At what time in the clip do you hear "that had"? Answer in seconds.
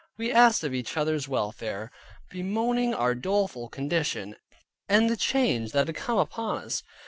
5.73-5.95